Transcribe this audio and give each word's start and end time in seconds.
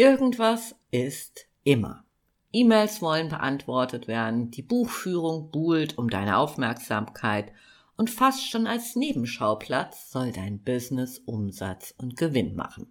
Irgendwas 0.00 0.74
ist 0.90 1.46
immer. 1.62 2.04
E-Mails 2.54 3.02
wollen 3.02 3.28
beantwortet 3.28 4.08
werden, 4.08 4.50
die 4.50 4.62
Buchführung 4.62 5.50
buhlt 5.50 5.98
um 5.98 6.08
deine 6.08 6.38
Aufmerksamkeit 6.38 7.52
und 7.98 8.08
fast 8.08 8.48
schon 8.48 8.66
als 8.66 8.96
Nebenschauplatz 8.96 10.10
soll 10.10 10.32
dein 10.32 10.62
Business 10.62 11.18
Umsatz 11.18 11.92
und 11.98 12.16
Gewinn 12.16 12.56
machen. 12.56 12.90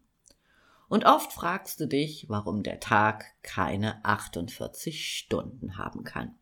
Und 0.87 1.05
oft 1.05 1.33
fragst 1.33 1.79
du 1.79 1.87
dich, 1.87 2.29
warum 2.29 2.61
der 2.61 2.79
Tag 2.79 3.25
keine 3.41 4.05
48 4.05 5.17
Stunden 5.17 5.79
haben 5.79 6.03
kann. 6.03 6.35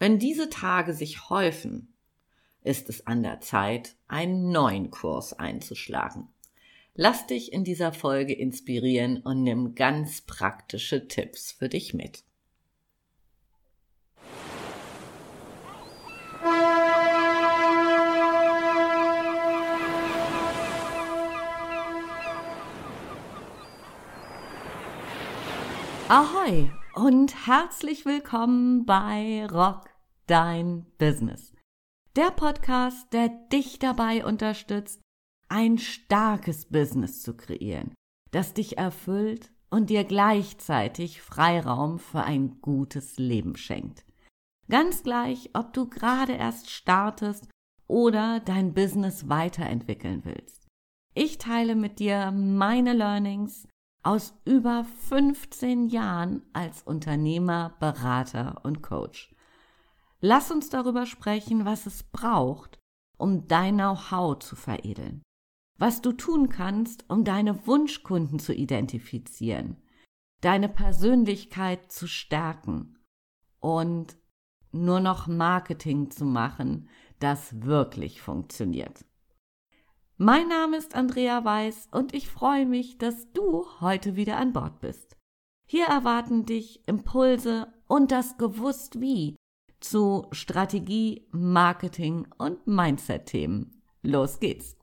Wenn 0.00 0.18
diese 0.18 0.50
Tage 0.50 0.92
sich 0.92 1.30
häufen, 1.30 1.94
ist 2.64 2.88
es 2.88 3.06
an 3.06 3.22
der 3.22 3.40
Zeit, 3.42 3.94
einen 4.08 4.50
neuen 4.50 4.90
Kurs 4.90 5.34
einzuschlagen. 5.34 6.33
Lass 6.96 7.26
dich 7.26 7.52
in 7.52 7.64
dieser 7.64 7.92
Folge 7.92 8.34
inspirieren 8.34 9.16
und 9.16 9.42
nimm 9.42 9.74
ganz 9.74 10.20
praktische 10.20 11.08
Tipps 11.08 11.50
für 11.50 11.68
dich 11.68 11.92
mit. 11.92 12.22
Ahoi 26.08 26.70
und 26.94 27.48
herzlich 27.48 28.06
willkommen 28.06 28.86
bei 28.86 29.44
Rock 29.46 29.90
Dein 30.28 30.86
Business. 30.98 31.52
Der 32.14 32.30
Podcast, 32.30 33.12
der 33.12 33.30
dich 33.50 33.80
dabei 33.80 34.24
unterstützt, 34.24 35.03
ein 35.48 35.78
starkes 35.78 36.66
Business 36.66 37.22
zu 37.22 37.36
kreieren, 37.36 37.94
das 38.30 38.54
dich 38.54 38.78
erfüllt 38.78 39.52
und 39.70 39.90
dir 39.90 40.04
gleichzeitig 40.04 41.20
Freiraum 41.20 41.98
für 41.98 42.22
ein 42.22 42.60
gutes 42.60 43.18
Leben 43.18 43.56
schenkt. 43.56 44.04
Ganz 44.68 45.02
gleich, 45.02 45.50
ob 45.52 45.72
du 45.72 45.88
gerade 45.88 46.32
erst 46.32 46.70
startest 46.70 47.48
oder 47.86 48.40
dein 48.40 48.72
Business 48.72 49.28
weiterentwickeln 49.28 50.24
willst. 50.24 50.66
Ich 51.14 51.38
teile 51.38 51.76
mit 51.76 51.98
dir 51.98 52.30
meine 52.32 52.92
Learnings 52.92 53.68
aus 54.02 54.34
über 54.44 54.84
15 55.08 55.88
Jahren 55.88 56.42
als 56.52 56.82
Unternehmer, 56.82 57.76
Berater 57.80 58.60
und 58.64 58.82
Coach. 58.82 59.34
Lass 60.20 60.50
uns 60.50 60.70
darüber 60.70 61.06
sprechen, 61.06 61.64
was 61.64 61.86
es 61.86 62.02
braucht, 62.02 62.78
um 63.18 63.46
dein 63.46 63.74
Know-how 63.74 64.38
zu 64.38 64.56
veredeln 64.56 65.22
was 65.78 66.00
du 66.00 66.12
tun 66.12 66.48
kannst, 66.48 67.04
um 67.08 67.24
deine 67.24 67.66
Wunschkunden 67.66 68.38
zu 68.38 68.54
identifizieren, 68.54 69.76
deine 70.40 70.68
Persönlichkeit 70.68 71.90
zu 71.90 72.06
stärken 72.06 72.98
und 73.60 74.16
nur 74.72 75.00
noch 75.00 75.26
Marketing 75.26 76.10
zu 76.10 76.24
machen, 76.24 76.88
das 77.18 77.62
wirklich 77.62 78.20
funktioniert. 78.20 79.04
Mein 80.16 80.48
Name 80.48 80.76
ist 80.76 80.94
Andrea 80.94 81.44
Weiß 81.44 81.88
und 81.90 82.14
ich 82.14 82.28
freue 82.28 82.66
mich, 82.66 82.98
dass 82.98 83.32
du 83.32 83.66
heute 83.80 84.14
wieder 84.14 84.36
an 84.36 84.52
Bord 84.52 84.80
bist. 84.80 85.16
Hier 85.66 85.86
erwarten 85.86 86.44
dich 86.44 86.86
Impulse 86.86 87.72
und 87.88 88.12
das 88.12 88.36
Gewusst 88.36 89.00
wie 89.00 89.36
zu 89.80 90.26
Strategie, 90.30 91.26
Marketing 91.32 92.28
und 92.38 92.66
Mindset-Themen. 92.66 93.82
Los 94.02 94.38
geht's! 94.38 94.76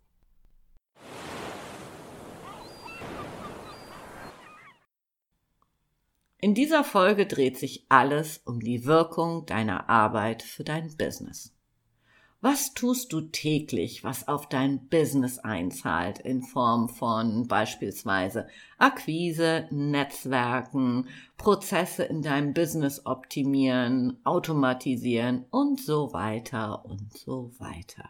In 6.44 6.56
dieser 6.56 6.84
Folge 6.84 7.28
dreht 7.28 7.60
sich 7.60 7.86
alles 7.88 8.42
um 8.46 8.62
die 8.62 8.86
Wirkung 8.86 9.46
deiner 9.46 9.90
Arbeit 9.90 10.42
für 10.42 10.64
dein 10.64 10.98
Business. 10.98 11.54
Was 12.44 12.74
tust 12.74 13.14
du 13.14 13.22
täglich, 13.22 14.04
was 14.04 14.28
auf 14.28 14.50
dein 14.50 14.88
Business 14.88 15.38
einzahlt 15.38 16.18
in 16.18 16.42
Form 16.42 16.90
von 16.90 17.48
beispielsweise 17.48 18.48
Akquise, 18.80 19.68
Netzwerken, 19.70 21.08
Prozesse 21.38 22.06
in 22.06 22.24
deinem 22.24 22.56
Business 22.56 23.06
optimieren, 23.06 24.18
automatisieren 24.24 25.46
und 25.52 25.80
so 25.80 26.12
weiter 26.12 26.84
und 26.86 27.16
so 27.16 27.52
weiter. 27.60 28.10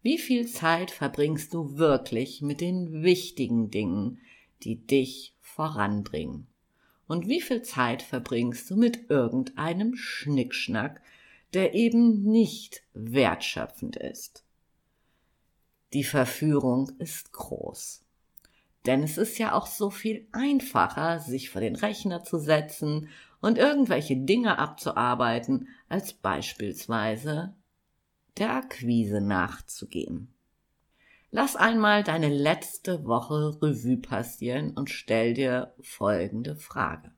Wie 0.00 0.16
viel 0.16 0.46
Zeit 0.46 0.90
verbringst 0.90 1.52
du 1.52 1.76
wirklich 1.76 2.40
mit 2.40 2.62
den 2.62 3.02
wichtigen 3.02 3.70
Dingen, 3.70 4.20
die 4.62 4.86
dich 4.86 5.36
voranbringen? 5.42 6.46
Und 7.12 7.28
wie 7.28 7.42
viel 7.42 7.60
Zeit 7.60 8.00
verbringst 8.00 8.70
du 8.70 8.76
mit 8.76 9.10
irgendeinem 9.10 9.96
Schnickschnack, 9.96 11.02
der 11.52 11.74
eben 11.74 12.22
nicht 12.22 12.84
wertschöpfend 12.94 13.96
ist? 13.96 14.46
Die 15.92 16.04
Verführung 16.04 16.90
ist 17.00 17.34
groß. 17.34 18.06
Denn 18.86 19.02
es 19.02 19.18
ist 19.18 19.36
ja 19.36 19.52
auch 19.52 19.66
so 19.66 19.90
viel 19.90 20.26
einfacher, 20.32 21.20
sich 21.20 21.50
vor 21.50 21.60
den 21.60 21.76
Rechner 21.76 22.24
zu 22.24 22.38
setzen 22.38 23.10
und 23.42 23.58
irgendwelche 23.58 24.16
Dinge 24.16 24.58
abzuarbeiten, 24.58 25.68
als 25.90 26.14
beispielsweise 26.14 27.54
der 28.38 28.54
Akquise 28.54 29.20
nachzugehen. 29.20 30.32
Lass 31.34 31.56
einmal 31.56 32.04
deine 32.04 32.28
letzte 32.28 33.06
Woche 33.06 33.56
Revue 33.62 33.96
passieren 33.96 34.76
und 34.76 34.90
stell 34.90 35.32
dir 35.32 35.72
folgende 35.80 36.56
Frage. 36.56 37.10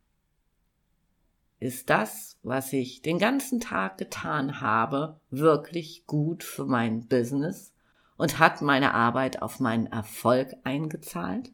Ist 1.59 1.91
das, 1.91 2.39
was 2.45 2.73
ich 2.73 3.03
den 3.03 3.19
ganzen 3.19 3.59
Tag 3.59 3.99
getan 3.99 4.61
habe, 4.61 5.19
wirklich 5.31 6.07
gut 6.07 6.45
für 6.45 6.65
mein 6.65 7.09
Business 7.09 7.73
und 8.17 8.39
hat 8.39 8.63
meine 8.63 8.95
Arbeit 8.95 9.43
auf 9.43 9.59
meinen 9.59 9.87
Erfolg 9.87 10.55
eingezahlt? 10.63 11.51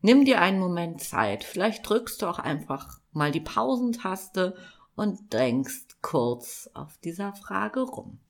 Nimm 0.00 0.24
dir 0.24 0.40
einen 0.40 0.58
Moment 0.58 1.02
Zeit, 1.02 1.44
vielleicht 1.44 1.86
drückst 1.86 2.22
du 2.22 2.26
auch 2.26 2.38
einfach 2.38 2.98
mal 3.12 3.30
die 3.30 3.40
Pausentaste 3.40 4.56
und 4.96 5.34
denkst 5.34 5.98
kurz 6.00 6.70
auf 6.72 6.96
dieser 7.04 7.34
Frage 7.34 7.80
rum. 7.80 8.20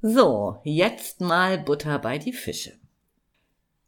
So, 0.00 0.60
jetzt 0.62 1.20
mal 1.20 1.58
Butter 1.58 1.98
bei 1.98 2.18
die 2.18 2.32
Fische. 2.32 2.78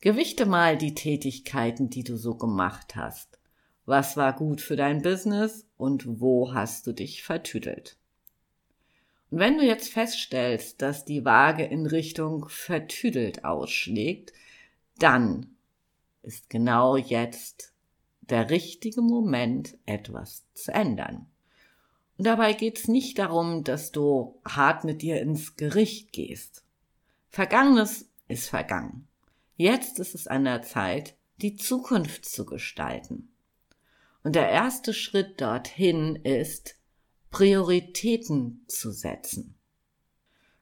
Gewichte 0.01 0.45
mal 0.45 0.77
die 0.77 0.93
Tätigkeiten, 0.93 1.89
die 1.89 2.03
du 2.03 2.17
so 2.17 2.35
gemacht 2.35 2.97
hast. 2.97 3.39
Was 3.87 4.17
war 4.17 4.33
gut 4.33 4.61
für 4.61 4.75
dein 4.75 5.03
Business 5.03 5.69
und 5.77 6.21
wo 6.21 6.53
hast 6.53 6.89
du 6.89 6.93
dich 6.93 7.23
vertüdelt? 7.23 7.97
Und 9.31 9.39
wenn 9.39 9.57
du 9.57 9.65
jetzt 9.65 9.93
feststellst, 9.93 10.83
dass 10.83 11.05
die 11.05 11.25
Waage 11.25 11.65
in 11.65 11.87
Richtung 11.87 12.49
vertüdelt 12.49 13.45
ausschlägt, 13.45 14.33
dann 14.99 15.55
ist 16.25 16.51
genau 16.51 16.97
jetzt 16.97 17.73
der 18.23 18.51
richtige 18.51 19.01
Moment, 19.01 19.79
etwas 19.87 20.45
zu 20.55 20.73
ändern. 20.73 21.29
Dabei 22.23 22.53
geht's 22.53 22.87
nicht 22.87 23.19
darum, 23.19 23.65
dass 23.65 23.93
du 23.93 24.39
hart 24.45 24.85
mit 24.85 25.01
dir 25.01 25.23
ins 25.23 25.57
Gericht 25.57 26.13
gehst. 26.13 26.63
Vergangenes 27.31 28.11
ist 28.29 28.51
vergangen. 28.51 29.09
Jetzt 29.57 29.99
ist 29.99 30.15
es 30.15 30.27
an 30.27 30.45
der 30.45 30.61
Zeit, 30.61 31.15
die 31.39 31.57
Zukunft 31.57 32.27
zu 32.27 32.45
gestalten. 32.45 33.31
Und 34.23 34.35
der 34.35 34.51
erste 34.51 34.93
Schritt 34.93 35.41
dorthin 35.41 36.15
ist, 36.15 36.77
Prioritäten 37.31 38.65
zu 38.67 38.91
setzen. 38.91 39.55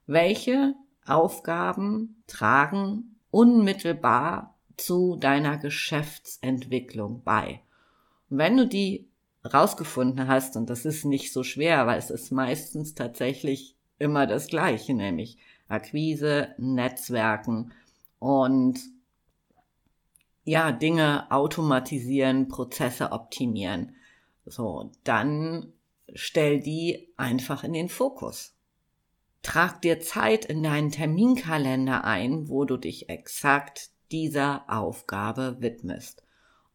Welche 0.07 0.75
Aufgaben 1.05 2.23
tragen 2.25 3.17
unmittelbar 3.31 4.55
zu 4.77 5.17
deiner 5.17 5.57
Geschäftsentwicklung 5.57 7.21
bei? 7.25 7.63
Und 8.29 8.37
wenn 8.37 8.55
du 8.55 8.65
die 8.65 9.08
rausgefunden 9.43 10.27
hast, 10.27 10.55
und 10.55 10.69
das 10.69 10.85
ist 10.85 11.05
nicht 11.05 11.31
so 11.31 11.43
schwer, 11.43 11.87
weil 11.87 11.97
es 11.97 12.09
ist 12.09 12.31
meistens 12.31 12.95
tatsächlich 12.95 13.75
immer 13.97 14.27
das 14.27 14.47
Gleiche, 14.47 14.93
nämlich 14.93 15.37
Akquise, 15.67 16.49
Netzwerken 16.57 17.71
und 18.17 18.79
ja, 20.43 20.71
Dinge 20.71 21.29
automatisieren, 21.31 22.47
Prozesse 22.47 23.11
optimieren. 23.11 23.95
So, 24.45 24.91
dann 25.03 25.73
stell 26.13 26.59
die 26.59 27.13
einfach 27.17 27.63
in 27.63 27.73
den 27.73 27.87
Fokus. 27.87 28.55
Trag 29.43 29.81
dir 29.81 29.99
Zeit 29.99 30.45
in 30.45 30.63
deinen 30.63 30.91
Terminkalender 30.91 32.03
ein, 32.03 32.49
wo 32.49 32.65
du 32.65 32.77
dich 32.77 33.09
exakt 33.09 33.91
dieser 34.11 34.65
Aufgabe 34.67 35.57
widmest. 35.59 36.23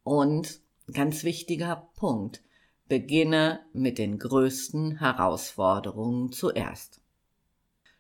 Und 0.03 0.61
ganz 0.93 1.25
wichtiger 1.25 1.89
Punkt, 1.97 2.43
Beginne 2.89 3.61
mit 3.73 3.99
den 3.99 4.19
größten 4.19 4.99
Herausforderungen 4.99 6.33
zuerst. 6.33 7.01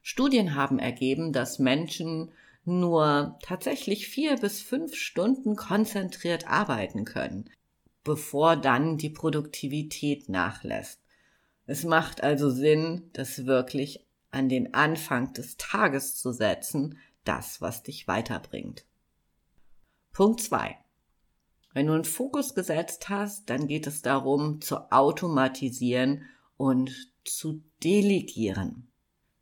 Studien 0.02 0.54
haben 0.54 0.78
ergeben, 0.78 1.32
dass 1.32 1.58
Menschen 1.58 2.30
nur 2.66 3.38
tatsächlich 3.42 4.08
vier 4.08 4.36
bis 4.36 4.60
fünf 4.60 4.94
Stunden 4.94 5.56
konzentriert 5.56 6.46
arbeiten 6.46 7.04
können, 7.04 7.50
bevor 8.04 8.56
dann 8.56 8.98
die 8.98 9.10
Produktivität 9.10 10.28
nachlässt. 10.28 11.00
Es 11.66 11.84
macht 11.84 12.22
also 12.22 12.50
Sinn, 12.50 13.10
das 13.14 13.46
wirklich 13.46 14.06
an 14.30 14.50
den 14.50 14.74
Anfang 14.74 15.32
des 15.32 15.56
Tages 15.56 16.16
zu 16.16 16.32
setzen, 16.32 16.98
das, 17.24 17.62
was 17.62 17.82
dich 17.82 18.06
weiterbringt. 18.06 18.84
Punkt 20.12 20.42
zwei: 20.42 20.76
Wenn 21.74 21.88
du 21.88 21.92
einen 21.92 22.04
Fokus 22.04 22.54
gesetzt 22.54 23.08
hast, 23.08 23.50
dann 23.50 23.66
geht 23.66 23.88
es 23.88 24.00
darum, 24.00 24.60
zu 24.60 24.92
automatisieren 24.92 26.22
und 26.56 27.12
zu 27.24 27.62
delegieren. 27.82 28.88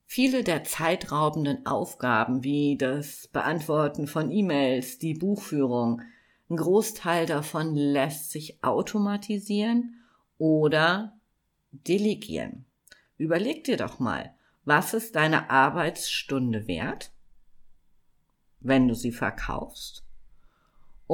Viele 0.07 0.43
der 0.43 0.65
zeitraubenden 0.65 1.67
Aufgaben 1.67 2.43
wie 2.43 2.77
das 2.79 3.29
Beantworten 3.29 4.07
von 4.07 4.31
E-Mails, 4.31 4.99
die 4.99 5.15
Buchführung, 5.15 6.01
ein 6.49 6.57
Großteil 6.57 7.27
davon 7.27 7.75
lässt 7.75 8.31
sich 8.31 8.63
automatisieren 8.63 10.03
oder 10.39 11.19
delegieren. 11.71 12.65
Überleg 13.17 13.65
dir 13.65 13.77
doch 13.77 13.99
mal, 13.99 14.35
was 14.65 14.95
ist 14.95 15.17
deine 15.17 15.51
Arbeitsstunde 15.51 16.67
wert, 16.67 17.13
wenn 18.61 18.89
du 18.89 18.95
sie 18.95 19.13
verkaufst? 19.13 20.05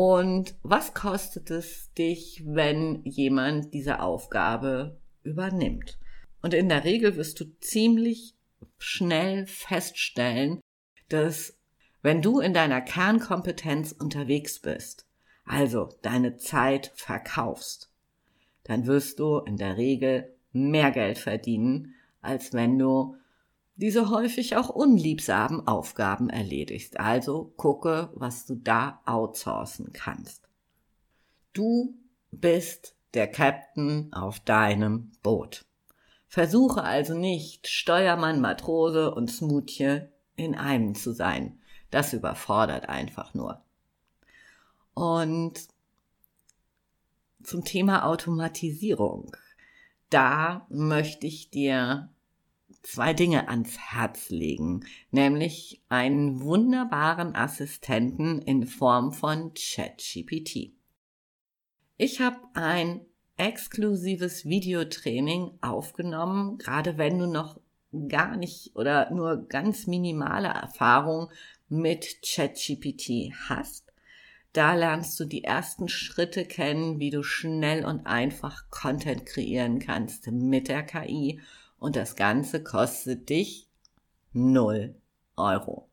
Und 0.00 0.54
was 0.62 0.94
kostet 0.94 1.50
es 1.50 1.92
dich, 1.94 2.44
wenn 2.46 3.02
jemand 3.02 3.74
diese 3.74 3.98
Aufgabe 3.98 5.00
übernimmt? 5.24 5.98
Und 6.40 6.54
in 6.54 6.68
der 6.68 6.84
Regel 6.84 7.16
wirst 7.16 7.40
du 7.40 7.46
ziemlich 7.58 8.36
schnell 8.78 9.48
feststellen, 9.48 10.60
dass 11.08 11.58
wenn 12.00 12.22
du 12.22 12.38
in 12.38 12.54
deiner 12.54 12.80
Kernkompetenz 12.80 13.90
unterwegs 13.90 14.60
bist, 14.60 15.04
also 15.44 15.88
deine 16.02 16.36
Zeit 16.36 16.92
verkaufst, 16.94 17.92
dann 18.62 18.86
wirst 18.86 19.18
du 19.18 19.38
in 19.38 19.56
der 19.56 19.76
Regel 19.78 20.32
mehr 20.52 20.92
Geld 20.92 21.18
verdienen, 21.18 21.96
als 22.20 22.52
wenn 22.52 22.78
du 22.78 23.16
diese 23.78 24.10
häufig 24.10 24.56
auch 24.56 24.68
unliebsamen 24.68 25.66
Aufgaben 25.68 26.28
erledigst. 26.30 26.98
Also 26.98 27.52
gucke, 27.56 28.10
was 28.14 28.44
du 28.44 28.56
da 28.56 29.00
outsourcen 29.06 29.92
kannst. 29.92 30.48
Du 31.52 31.94
bist 32.32 32.96
der 33.14 33.28
Captain 33.28 34.12
auf 34.12 34.40
deinem 34.40 35.12
Boot. 35.22 35.64
Versuche 36.26 36.82
also 36.82 37.14
nicht, 37.14 37.68
Steuermann, 37.68 38.40
Matrose 38.40 39.14
und 39.14 39.30
Smoothie 39.30 40.02
in 40.34 40.56
einem 40.56 40.96
zu 40.96 41.12
sein. 41.12 41.60
Das 41.90 42.12
überfordert 42.12 42.88
einfach 42.88 43.32
nur. 43.32 43.62
Und 44.92 45.68
zum 47.44 47.64
Thema 47.64 48.06
Automatisierung. 48.06 49.36
Da 50.10 50.66
möchte 50.68 51.28
ich 51.28 51.50
dir 51.50 52.10
zwei 52.88 53.12
Dinge 53.12 53.48
ans 53.48 53.76
Herz 53.78 54.30
legen, 54.30 54.80
nämlich 55.10 55.82
einen 55.90 56.40
wunderbaren 56.40 57.36
Assistenten 57.36 58.40
in 58.40 58.66
Form 58.66 59.12
von 59.12 59.52
ChatGPT. 59.52 60.72
Ich 61.98 62.20
habe 62.20 62.38
ein 62.54 63.02
exklusives 63.36 64.46
Videotraining 64.46 65.58
aufgenommen, 65.60 66.56
gerade 66.56 66.96
wenn 66.96 67.18
du 67.18 67.26
noch 67.26 67.60
gar 68.08 68.36
nicht 68.36 68.74
oder 68.74 69.10
nur 69.10 69.46
ganz 69.48 69.86
minimale 69.86 70.48
Erfahrung 70.48 71.30
mit 71.68 72.22
ChatGPT 72.22 73.34
hast. 73.50 73.92
Da 74.54 74.74
lernst 74.74 75.20
du 75.20 75.26
die 75.26 75.44
ersten 75.44 75.88
Schritte 75.88 76.46
kennen, 76.46 76.98
wie 76.98 77.10
du 77.10 77.22
schnell 77.22 77.84
und 77.84 78.06
einfach 78.06 78.70
Content 78.70 79.26
kreieren 79.26 79.78
kannst 79.78 80.26
mit 80.28 80.68
der 80.68 80.84
KI 80.84 81.38
und 81.78 81.96
das 81.96 82.16
Ganze 82.16 82.62
kostet 82.62 83.28
dich 83.28 83.68
0 84.32 84.94
Euro. 85.36 85.88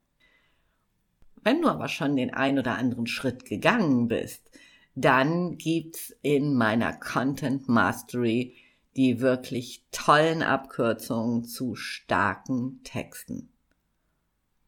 Wenn 1.44 1.62
du 1.62 1.68
aber 1.68 1.88
schon 1.88 2.16
den 2.16 2.34
ein 2.34 2.58
oder 2.58 2.78
anderen 2.78 3.08
Schritt 3.08 3.46
gegangen 3.46 4.08
bist, 4.08 4.50
dann 4.96 5.58
gibt's 5.58 6.16
in 6.22 6.56
meiner 6.56 6.94
Content 6.94 7.68
Mastery 7.68 8.56
die 8.96 9.20
wirklich 9.20 9.86
tollen 9.92 10.42
Abkürzungen 10.42 11.44
zu 11.44 11.76
starken 11.76 12.82
Texten. 12.84 13.50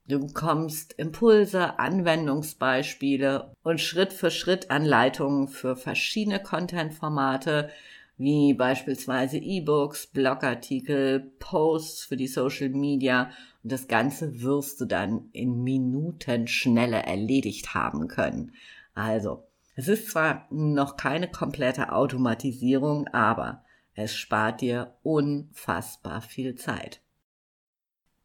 Du 0.08 0.26
bekommst 0.26 0.94
Impulse, 0.94 1.80
Anwendungsbeispiele 1.80 3.52
und 3.64 3.82
Schritt 3.82 4.14
für 4.14 4.32
Schritt 4.32 4.72
Anleitungen 4.72 5.48
für 5.48 5.76
verschiedene 5.76 6.42
Content-Formate, 6.42 7.70
wie 8.18 8.54
beispielsweise 8.54 9.38
E-Books, 9.38 10.08
Blogartikel, 10.08 11.32
Posts 11.40 12.06
für 12.06 12.18
die 12.18 12.28
Social 12.28 12.70
Media 12.70 13.30
und 13.64 13.72
das 13.72 13.88
Ganze 13.88 14.42
wirst 14.42 14.82
du 14.82 14.86
dann 14.86 15.30
in 15.34 15.64
Minuten 15.64 16.48
schneller 16.48 17.06
erledigt 17.06 17.74
haben 17.74 18.08
können. 18.08 18.54
Also, 18.94 19.44
es 19.76 19.88
ist 19.88 20.10
zwar 20.10 20.48
noch 20.50 20.98
keine 20.98 21.30
komplette 21.30 21.92
Automatisierung, 21.92 23.08
aber 23.10 23.64
es 23.94 24.16
spart 24.16 24.62
dir 24.62 24.96
unfassbar 25.04 26.22
viel 26.22 26.56
Zeit. 26.56 27.02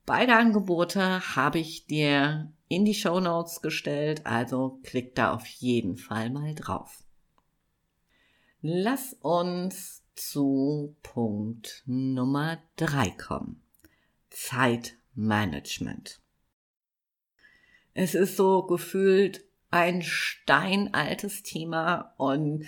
Beide 0.06 0.34
Angebote 0.34 1.36
habe 1.36 1.58
ich 1.58 1.86
dir 1.86 2.52
in 2.68 2.84
die 2.84 2.94
Show 2.94 3.20
Notes 3.20 3.60
gestellt, 3.60 4.26
also 4.26 4.80
klick 4.82 5.14
da 5.14 5.32
auf 5.32 5.46
jeden 5.46 5.96
Fall 5.96 6.30
mal 6.30 6.54
drauf. 6.54 7.01
Lass 8.64 9.14
uns 9.14 10.04
zu 10.14 10.94
Punkt 11.02 11.82
Nummer 11.84 12.62
drei 12.76 13.10
kommen. 13.10 13.60
Zeitmanagement. 14.30 16.20
Es 17.92 18.14
ist 18.14 18.36
so 18.36 18.62
gefühlt 18.62 19.44
ein 19.72 20.02
steinaltes 20.02 21.42
Thema 21.42 22.14
und 22.18 22.64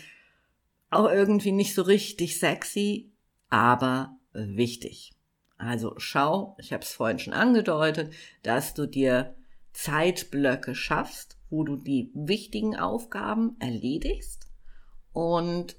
auch 0.91 1.09
irgendwie 1.09 1.53
nicht 1.53 1.77
so 1.77 1.83
richtig 1.83 2.41
sexy, 2.41 3.13
aber 3.49 4.19
wichtig. 4.33 5.13
Also 5.59 5.95
schau, 5.99 6.57
ich 6.59 6.73
habe 6.73 6.83
es 6.83 6.93
vorhin 6.93 7.21
schon 7.21 7.35
angedeutet, 7.35 8.13
dass 8.43 8.75
du 8.75 8.87
dir 8.87 9.37
Zeitblöcke 9.73 10.75
schaffst, 10.75 11.39
wo 11.51 11.63
du 11.63 11.77
die 11.77 12.11
wichtigen 12.15 12.75
Aufgaben 12.75 13.55
erledigst 13.61 14.49
und 15.13 15.77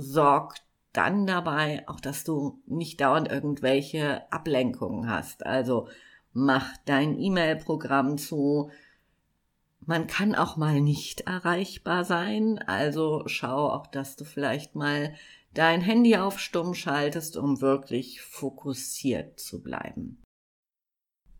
sorg 0.00 0.56
dann 0.92 1.26
dabei 1.26 1.86
auch, 1.88 2.00
dass 2.00 2.24
du 2.24 2.62
nicht 2.66 3.00
dauernd 3.00 3.30
irgendwelche 3.30 4.30
Ablenkungen 4.32 5.08
hast. 5.08 5.46
Also 5.46 5.88
mach 6.32 6.76
dein 6.86 7.18
E-Mail-Programm 7.18 8.18
zu, 8.18 8.70
man 9.80 10.06
kann 10.06 10.34
auch 10.34 10.56
mal 10.56 10.80
nicht 10.80 11.22
erreichbar 11.22 12.04
sein, 12.04 12.58
also 12.58 13.22
schau 13.26 13.70
auch, 13.70 13.86
dass 13.86 14.16
du 14.16 14.24
vielleicht 14.24 14.74
mal 14.74 15.14
dein 15.54 15.80
Handy 15.80 16.16
auf 16.16 16.38
Stumm 16.38 16.74
schaltest, 16.74 17.36
um 17.36 17.60
wirklich 17.60 18.20
fokussiert 18.20 19.40
zu 19.40 19.62
bleiben. 19.62 20.22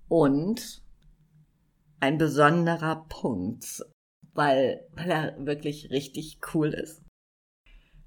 Und 0.09 0.83
ein 2.01 2.17
besonderer 2.17 3.07
Punkt, 3.09 3.85
weil, 4.33 4.87
weil 4.93 5.11
er 5.11 5.47
wirklich 5.47 5.91
richtig 5.91 6.39
cool 6.55 6.69
ist. 6.69 7.03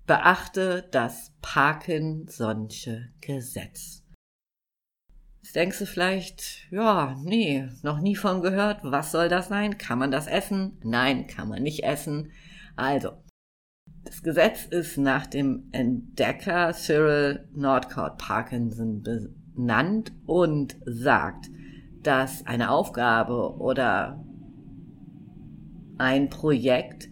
Beachte 0.07 0.87
das 0.91 1.31
Parkinson'sche 1.41 3.09
Gesetz. 3.21 4.03
Jetzt 5.43 5.55
denkst 5.55 5.79
du 5.79 5.85
vielleicht, 5.85 6.71
ja, 6.71 7.15
nee, 7.23 7.67
noch 7.81 7.99
nie 7.99 8.15
von 8.15 8.41
gehört. 8.41 8.79
Was 8.83 9.11
soll 9.11 9.29
das 9.29 9.47
sein? 9.47 9.77
Kann 9.77 9.99
man 9.99 10.11
das 10.11 10.27
essen? 10.27 10.79
Nein, 10.83 11.27
kann 11.27 11.49
man 11.49 11.63
nicht 11.63 11.83
essen. 11.83 12.31
Also, 12.75 13.11
das 14.03 14.23
Gesetz 14.23 14.65
ist 14.65 14.97
nach 14.97 15.27
dem 15.27 15.69
Entdecker 15.71 16.73
Cyril 16.73 17.47
Nordcourt 17.53 18.17
Parkinson 18.17 19.03
benannt 19.03 20.11
und 20.25 20.77
sagt, 20.85 21.49
dass 22.01 22.45
eine 22.45 22.71
Aufgabe 22.71 23.55
oder 23.57 24.23
ein 25.97 26.29
Projekt 26.29 27.10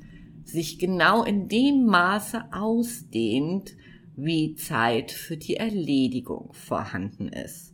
sich 0.51 0.79
genau 0.79 1.23
in 1.23 1.47
dem 1.47 1.85
Maße 1.85 2.43
ausdehnt, 2.51 3.75
wie 4.15 4.55
Zeit 4.55 5.11
für 5.11 5.37
die 5.37 5.55
Erledigung 5.55 6.53
vorhanden 6.53 7.29
ist. 7.29 7.73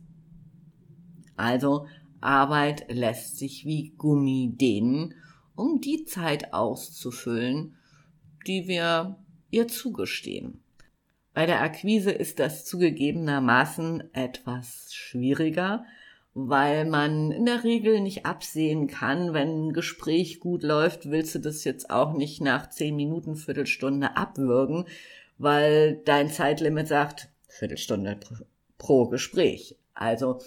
Also 1.36 1.86
Arbeit 2.20 2.86
lässt 2.88 3.38
sich 3.38 3.64
wie 3.66 3.90
Gummi 3.96 4.54
dehnen, 4.54 5.14
um 5.54 5.80
die 5.80 6.04
Zeit 6.04 6.52
auszufüllen, 6.52 7.76
die 8.46 8.68
wir 8.68 9.18
ihr 9.50 9.68
zugestehen. 9.68 10.62
Bei 11.34 11.46
der 11.46 11.60
Akquise 11.60 12.10
ist 12.10 12.38
das 12.38 12.64
zugegebenermaßen 12.64 14.14
etwas 14.14 14.94
schwieriger, 14.94 15.84
weil 16.38 16.84
man 16.84 17.30
in 17.30 17.46
der 17.46 17.64
Regel 17.64 18.00
nicht 18.00 18.26
absehen 18.26 18.88
kann, 18.88 19.32
wenn 19.32 19.68
ein 19.68 19.72
Gespräch 19.72 20.38
gut 20.38 20.62
läuft, 20.62 21.10
willst 21.10 21.34
du 21.34 21.38
das 21.38 21.64
jetzt 21.64 21.88
auch 21.88 22.12
nicht 22.12 22.42
nach 22.42 22.68
zehn 22.68 22.94
Minuten, 22.94 23.36
Viertelstunde 23.36 24.18
abwürgen, 24.18 24.84
weil 25.38 25.96
dein 26.04 26.28
Zeitlimit 26.28 26.88
sagt 26.88 27.30
Viertelstunde 27.48 28.20
pro 28.76 29.06
Gespräch. 29.06 29.76
Also 29.94 30.40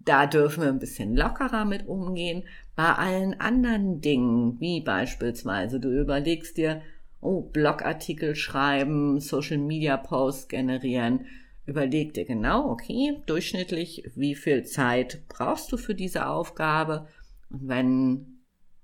da 0.00 0.24
dürfen 0.26 0.62
wir 0.62 0.70
ein 0.70 0.78
bisschen 0.78 1.14
lockerer 1.14 1.66
mit 1.66 1.86
umgehen. 1.86 2.44
Bei 2.74 2.94
allen 2.94 3.38
anderen 3.38 4.00
Dingen, 4.00 4.58
wie 4.60 4.80
beispielsweise 4.80 5.78
du 5.78 5.90
überlegst 5.90 6.56
dir, 6.56 6.80
oh, 7.20 7.42
Blogartikel 7.42 8.34
schreiben, 8.34 9.20
Social 9.20 9.58
Media 9.58 9.98
Posts 9.98 10.48
generieren, 10.48 11.26
Überleg 11.68 12.14
dir 12.14 12.24
genau, 12.24 12.70
okay, 12.70 13.20
durchschnittlich, 13.26 14.10
wie 14.14 14.34
viel 14.34 14.64
Zeit 14.64 15.28
brauchst 15.28 15.70
du 15.70 15.76
für 15.76 15.94
diese 15.94 16.26
Aufgabe? 16.26 17.06
Und 17.50 17.68
wenn 17.68 18.38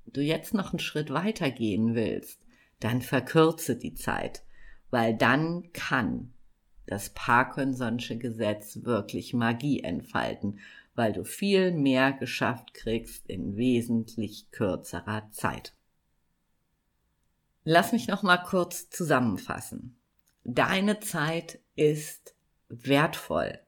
du 0.05 0.21
jetzt 0.21 0.53
noch 0.53 0.75
einen 0.75 0.81
Schritt 0.81 1.09
weiter 1.09 1.51
gehen 1.51 1.95
willst, 1.95 2.47
dann 2.81 3.01
verkürze 3.01 3.77
die 3.77 3.95
Zeit, 3.95 4.43
weil 4.91 5.17
dann 5.17 5.73
kann 5.73 6.35
das 6.85 7.09
Parkinson'sche 7.15 8.19
Gesetz 8.19 8.81
wirklich 8.83 9.33
Magie 9.33 9.81
entfalten, 9.83 10.59
weil 10.95 11.15
du 11.15 11.25
viel 11.25 11.73
mehr 11.73 12.13
geschafft 12.13 12.75
kriegst 12.75 13.27
in 13.31 13.57
wesentlich 13.57 14.51
kürzerer 14.51 15.31
Zeit. 15.31 15.75
Lass 17.65 17.93
mich 17.93 18.09
noch 18.09 18.23
mal 18.23 18.37
kurz 18.37 18.91
zusammenfassen. 18.91 19.97
Deine 20.45 21.01
Zeit 21.01 21.61
ist 21.77 22.34
wertvoll. 22.69 23.59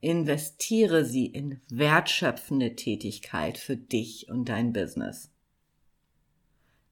Investiere 0.00 1.04
sie 1.04 1.26
in 1.26 1.60
wertschöpfende 1.68 2.74
Tätigkeit 2.74 3.58
für 3.58 3.76
dich 3.76 4.28
und 4.30 4.48
dein 4.48 4.72
Business. 4.72 5.30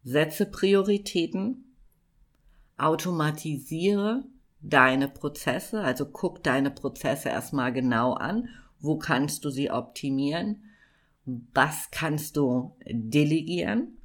Setze 0.05 0.47
Prioritäten, 0.47 1.75
automatisiere 2.77 4.25
deine 4.61 5.09
Prozesse, 5.09 5.81
also 5.81 6.07
guck 6.07 6.43
deine 6.43 6.71
Prozesse 6.71 7.29
erstmal 7.29 7.73
genau 7.73 8.13
an, 8.15 8.49
wo 8.81 8.99
kannst 8.99 9.45
du 9.45 9.51
sie 9.51 9.71
optimieren, 9.71 10.63
was 11.25 11.91
kannst 11.91 12.37
du 12.37 12.77
delegieren, 12.87 13.99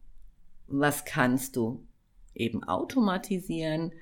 was 0.68 1.06
kannst 1.06 1.56
du 1.56 1.86
eben 2.36 2.64
automatisieren 2.64 3.94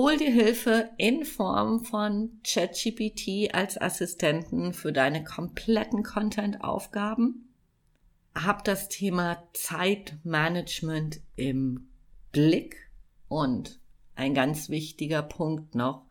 Hol 0.00 0.16
dir 0.16 0.30
Hilfe 0.30 0.90
in 0.96 1.24
Form 1.24 1.84
von 1.84 2.40
ChatGPT 2.44 3.52
als 3.52 3.80
Assistenten 3.80 4.72
für 4.72 4.92
deine 4.92 5.24
kompletten 5.24 6.04
Content-Aufgaben. 6.04 7.52
Hab 8.32 8.62
das 8.62 8.88
Thema 8.88 9.42
Zeitmanagement 9.54 11.20
im 11.34 11.88
Blick 12.30 12.76
und 13.26 13.80
ein 14.14 14.34
ganz 14.34 14.68
wichtiger 14.68 15.20
Punkt 15.20 15.74
noch, 15.74 16.06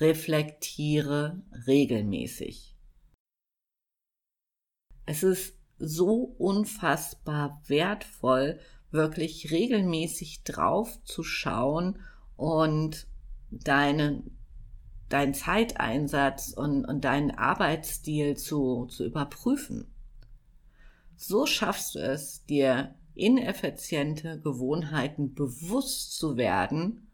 reflektiere 0.00 1.44
regelmäßig. 1.68 2.74
Es 5.06 5.22
ist 5.22 5.56
so 5.78 6.34
unfassbar 6.38 7.62
wertvoll, 7.68 8.58
wirklich 8.90 9.52
regelmäßig 9.52 10.42
drauf 10.42 10.98
zu 11.04 11.22
schauen 11.22 12.00
und 12.34 13.06
deinen 13.52 14.38
dein 15.12 15.34
Zeiteinsatz 15.34 16.54
und, 16.56 16.86
und 16.86 17.04
deinen 17.04 17.32
Arbeitsstil 17.32 18.36
zu, 18.36 18.86
zu 18.86 19.04
überprüfen. 19.04 19.86
So 21.16 21.44
schaffst 21.44 21.94
du 21.94 21.98
es, 21.98 22.46
dir 22.46 22.94
ineffiziente 23.14 24.40
Gewohnheiten 24.40 25.34
bewusst 25.34 26.16
zu 26.16 26.38
werden 26.38 27.10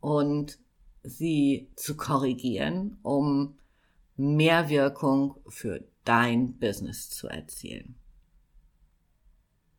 und 0.00 0.58
sie 1.02 1.68
zu 1.74 1.96
korrigieren, 1.96 2.98
um 3.02 3.58
mehr 4.16 4.68
Wirkung 4.68 5.34
für 5.48 5.84
dein 6.04 6.58
Business 6.58 7.10
zu 7.10 7.26
erzielen. 7.26 7.96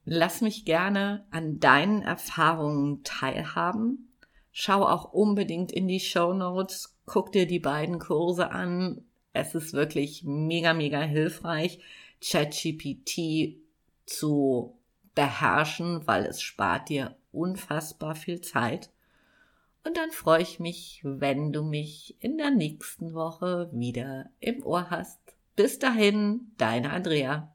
Lass 0.04 0.42
mich 0.42 0.66
gerne 0.66 1.26
an 1.32 1.62
deinen 1.62 2.02
Erfahrungen 2.02 3.04
teilhaben 3.06 4.12
Schau 4.56 4.86
auch 4.86 5.12
unbedingt 5.12 5.72
in 5.72 5.88
die 5.88 6.00
Show 6.00 6.32
Notes, 6.32 6.96
guck 7.06 7.32
dir 7.32 7.48
die 7.48 7.60
beiden 7.60 7.98
Kurse 7.98 8.52
an. 8.52 9.04
Es 9.34 9.56
ist 9.56 9.74
wirklich 9.74 10.24
mega, 10.24 10.76
mega 10.76 11.02
hilfreich, 11.02 11.80
ChatGPT 12.22 13.58
zu 14.06 14.78
beherrschen, 15.16 16.06
weil 16.06 16.26
es 16.26 16.42
spart 16.42 16.90
dir 16.90 17.16
unfassbar 17.32 18.14
viel 18.14 18.42
Zeit. 18.42 18.92
Und 19.84 19.98
dann 19.98 20.12
freue 20.12 20.44
ich 20.44 20.60
mich, 20.60 21.02
wenn 21.04 21.52
du 21.52 21.64
mich 21.64 22.16
in 22.20 22.38
der 22.38 22.52
nächsten 22.52 23.16
Woche 23.16 23.70
wieder 23.74 24.30
im 24.40 24.64
Ohr 24.64 24.92
hast. 24.92 25.20
Bis 25.56 25.80
dahin, 25.80 26.52
deine 26.58 26.92
Andrea. 26.92 27.54